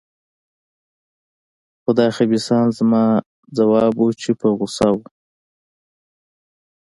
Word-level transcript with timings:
هو، 1.83 1.91
دا 1.99 2.05
خبیثان. 2.17 2.65
زما 2.79 3.03
ځواب 3.57 3.93
و، 3.99 4.05
چې 4.21 4.29
په 4.39 4.47
غوسه 4.57 4.87
وو. 4.93 5.05